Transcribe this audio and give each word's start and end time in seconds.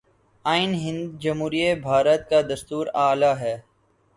آئین 0.45 0.73
ہند 0.75 1.19
جمہوریہ 1.21 1.73
بھارت 1.83 2.29
کا 2.29 2.41
دستور 2.49 2.87
اعلیٰ 3.03 3.35
ہے 3.39 3.55